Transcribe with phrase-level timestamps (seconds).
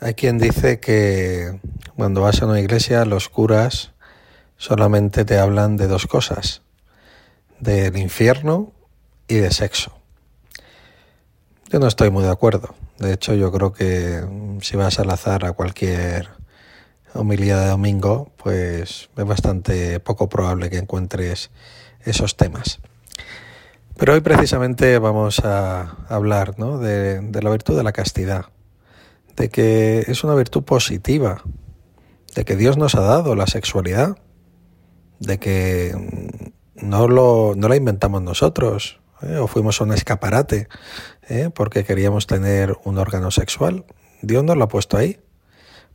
[0.00, 1.58] Hay quien dice que
[1.96, 3.92] cuando vas a una iglesia los curas
[4.58, 6.62] solamente te hablan de dos cosas,
[7.60, 8.72] del infierno
[9.26, 9.98] y de sexo.
[11.70, 12.74] Yo no estoy muy de acuerdo.
[12.98, 14.22] De hecho, yo creo que
[14.60, 16.28] si vas al azar a cualquier
[17.14, 21.50] homilía de domingo, pues es bastante poco probable que encuentres
[22.04, 22.80] esos temas.
[23.96, 26.76] Pero hoy precisamente vamos a hablar ¿no?
[26.78, 28.46] de la virtud de la castidad,
[29.36, 31.42] de que es una virtud positiva,
[32.34, 34.16] de que Dios nos ha dado la sexualidad,
[35.20, 35.94] de que
[36.74, 39.36] no, lo, no la inventamos nosotros, ¿eh?
[39.36, 40.68] o fuimos un escaparate
[41.28, 41.50] ¿eh?
[41.54, 43.84] porque queríamos tener un órgano sexual.
[44.22, 45.20] Dios nos lo ha puesto ahí.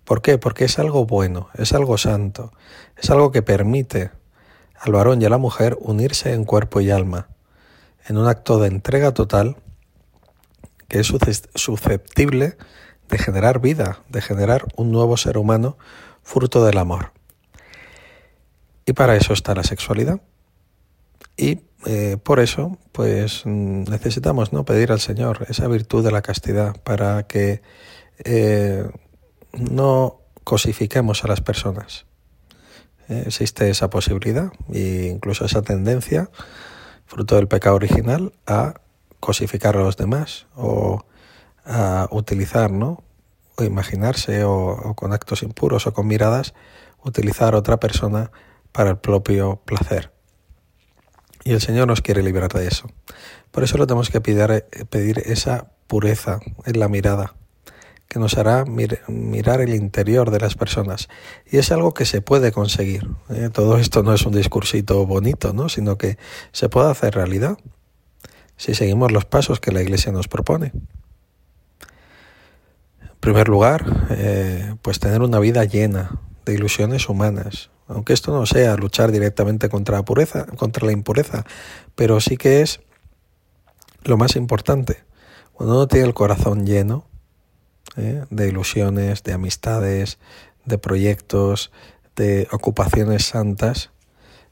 [0.03, 0.37] ¿Por qué?
[0.37, 2.51] Porque es algo bueno, es algo santo,
[2.97, 4.11] es algo que permite
[4.79, 7.29] al varón y a la mujer unirse en cuerpo y alma,
[8.07, 9.57] en un acto de entrega total
[10.87, 11.13] que es
[11.55, 12.57] susceptible
[13.11, 15.77] de generar vida, de generar un nuevo ser humano
[16.23, 17.11] fruto del amor.
[18.85, 20.21] Y para eso está la sexualidad.
[21.37, 24.65] Y eh, por eso, pues necesitamos ¿no?
[24.65, 27.61] pedir al Señor esa virtud de la castidad para que
[28.23, 28.89] eh,
[29.53, 32.05] no cosifiquemos a las personas.
[33.09, 36.29] Eh, existe esa posibilidad e incluso esa tendencia,
[37.05, 38.75] fruto del pecado original, a
[39.19, 41.05] cosificar a los demás o
[41.65, 43.03] a utilizar, ¿no?
[43.57, 46.53] O imaginarse o, con actos impuros o con miradas,
[47.03, 48.31] utilizar otra persona
[48.71, 50.11] para el propio placer.
[51.43, 52.87] Y el Señor nos quiere liberar de eso.
[53.51, 57.35] Por eso le tenemos que pedir, pedir esa pureza en la mirada,
[58.07, 61.09] que nos hará mirar el interior de las personas.
[61.49, 63.09] Y es algo que se puede conseguir.
[63.29, 63.49] ¿eh?
[63.51, 65.69] Todo esto no es un discursito bonito, ¿no?
[65.69, 66.17] sino que
[66.51, 67.57] se puede hacer realidad
[68.57, 70.71] si seguimos los pasos que la Iglesia nos propone.
[73.21, 78.75] Primer lugar, eh, pues tener una vida llena de ilusiones humanas, aunque esto no sea
[78.77, 81.45] luchar directamente contra la pureza, contra la impureza,
[81.93, 82.79] pero sí que es
[84.03, 85.03] lo más importante.
[85.53, 87.05] Cuando uno tiene el corazón lleno
[87.95, 88.25] ¿eh?
[88.31, 90.17] de ilusiones, de amistades,
[90.65, 91.71] de proyectos,
[92.15, 93.91] de ocupaciones santas,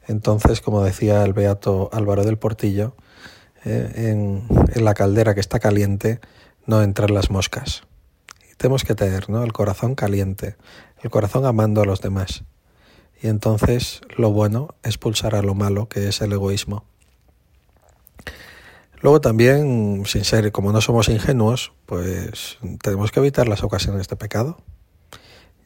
[0.06, 2.94] entonces, como decía el beato Álvaro del Portillo,
[3.64, 3.90] ¿eh?
[3.96, 6.20] en, en, la caldera que está caliente
[6.66, 7.82] no entran las moscas.
[8.60, 9.42] Tenemos que tener ¿no?
[9.42, 10.54] el corazón caliente,
[11.02, 12.44] el corazón amando a los demás
[13.22, 16.84] y entonces lo bueno expulsará lo malo, que es el egoísmo.
[19.00, 24.16] Luego también, sin ser, como no somos ingenuos, pues tenemos que evitar las ocasiones de
[24.16, 24.58] pecado.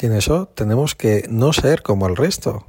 [0.01, 2.65] Y en eso tenemos que no ser como el resto.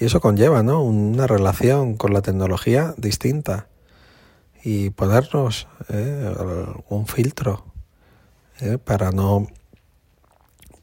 [0.00, 0.82] Y eso conlleva ¿no?
[0.82, 3.68] una relación con la tecnología distinta.
[4.62, 6.34] Y ponernos ¿eh?
[6.88, 7.73] un filtro
[8.60, 8.78] ¿eh?
[8.78, 9.46] para no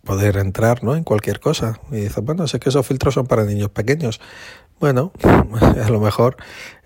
[0.04, 0.96] poder entrar ¿no?
[0.96, 1.80] en cualquier cosa.
[1.92, 4.20] Y dices, bueno, sé que esos filtros son para niños pequeños.
[4.80, 6.38] Bueno, a lo mejor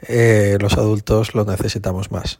[0.07, 2.39] eh, los adultos lo necesitamos más.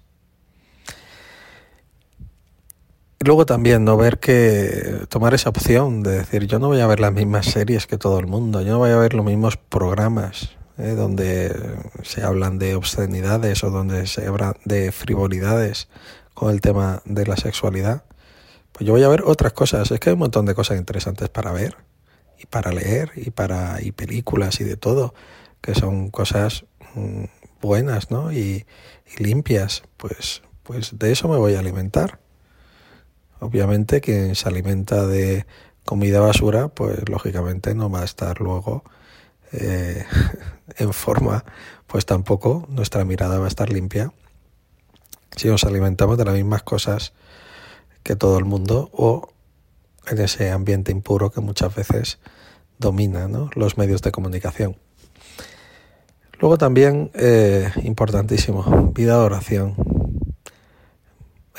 [3.20, 7.00] Luego también no ver que tomar esa opción de decir yo no voy a ver
[7.00, 10.52] las mismas series que todo el mundo, yo no voy a ver los mismos programas
[10.78, 11.56] eh, donde
[12.04, 15.88] se hablan de obscenidades o donde se habla de frivolidades
[16.36, 18.04] con el tema de la sexualidad
[18.76, 19.90] pues yo voy a ver otras cosas.
[19.90, 21.78] Es que hay un montón de cosas interesantes para ver
[22.38, 25.14] y para leer y para y películas y de todo,
[25.62, 27.24] que son cosas mm,
[27.62, 28.34] buenas, ¿no?
[28.34, 28.66] Y,
[29.18, 29.84] y, limpias.
[29.96, 32.20] Pues, pues de eso me voy a alimentar.
[33.40, 35.46] Obviamente quien se alimenta de
[35.86, 38.84] comida basura, pues lógicamente no va a estar luego
[39.54, 40.04] eh,
[40.78, 41.46] en forma,
[41.88, 44.12] pues tampoco nuestra mirada va a estar limpia
[45.38, 47.14] si nos alimentamos de las mismas cosas
[48.06, 49.30] que todo el mundo o
[50.08, 52.20] en ese ambiente impuro que muchas veces
[52.78, 54.78] domina los medios de comunicación.
[56.40, 59.76] Luego también, eh, importantísimo, vida de oración.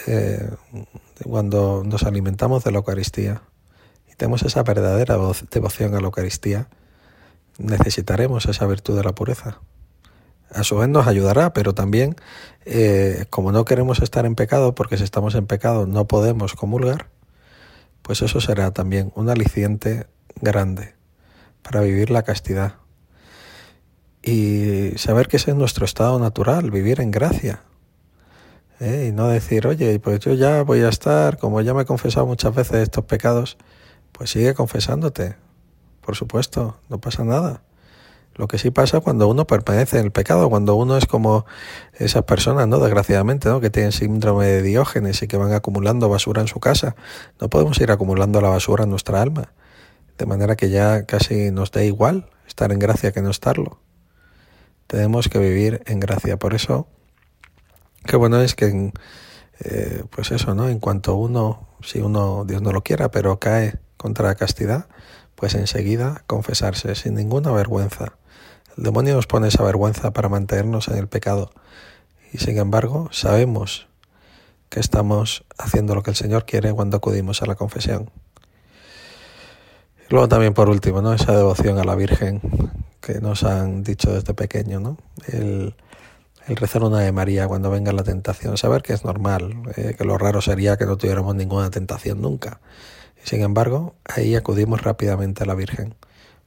[0.07, 0.49] Eh,
[1.25, 3.43] cuando nos alimentamos de la Eucaristía
[4.09, 5.19] y tenemos esa verdadera
[5.51, 6.69] devoción a la Eucaristía,
[7.59, 9.61] necesitaremos esa virtud de la pureza
[10.51, 12.17] a su vez nos ayudará, pero también,
[12.65, 17.09] eh, como no queremos estar en pecado, porque si estamos en pecado no podemos comulgar,
[18.03, 20.07] pues eso será también un aliciente
[20.41, 20.95] grande
[21.63, 22.75] para vivir la castidad.
[24.23, 27.63] Y saber que ese es nuestro estado natural, vivir en gracia.
[28.81, 29.07] ¿eh?
[29.09, 32.27] Y no decir, oye, pues yo ya voy a estar, como ya me he confesado
[32.27, 33.57] muchas veces estos pecados,
[34.13, 35.37] pues sigue confesándote.
[36.01, 37.63] Por supuesto, no pasa nada.
[38.37, 41.47] Lo que sí pasa cuando uno permanece en el pecado, cuando uno es como
[41.95, 42.79] esas personas, ¿no?
[42.79, 43.61] Desgraciadamente, ¿no?
[43.61, 46.97] Que tienen síndrome de Diógenes y que van acumulando basura en su casa.
[47.41, 49.55] No podemos ir acumulando la basura en nuestra alma.
[50.19, 53.81] De manera que ya casi nos da igual estar en gracia que no estarlo.
[54.87, 56.39] Tenemos que vivir en gracia.
[56.39, 56.89] Por eso,
[58.05, 58.93] qué bueno es que,
[59.61, 60.69] eh, pues eso, ¿no?
[60.69, 64.89] En cuanto uno, si uno, Dios no lo quiera, pero cae contra la castidad,
[65.37, 68.13] pues enseguida confesarse sin ninguna vergüenza
[68.77, 71.51] el demonio nos pone esa vergüenza para mantenernos en el pecado
[72.33, 73.89] y sin embargo sabemos
[74.69, 78.11] que estamos haciendo lo que el Señor quiere cuando acudimos a la confesión.
[80.09, 81.13] Y luego también por último, ¿no?
[81.13, 82.41] Esa devoción a la Virgen
[83.01, 84.99] que nos han dicho desde pequeño, ¿no?
[85.29, 85.75] El,
[86.49, 90.17] rezar una de María cuando venga la tentación, saber que es normal, eh, que lo
[90.17, 92.61] raro sería que no tuviéramos ninguna tentación nunca.
[93.25, 95.97] Y sin embargo, ahí acudimos rápidamente a la Virgen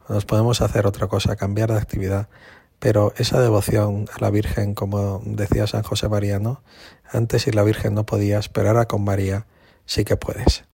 [0.09, 2.27] nos podemos hacer otra cosa, cambiar de actividad,
[2.79, 6.61] pero esa devoción a la Virgen, como decía San José Mariano,
[7.11, 9.45] antes si la Virgen no podía, esperar a con María
[9.85, 10.69] sí que puedes.